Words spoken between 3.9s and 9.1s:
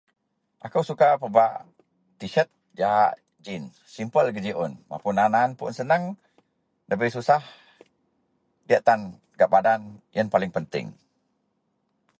simple geji un, mapun aan-aan pun senang debei susah, diyak tan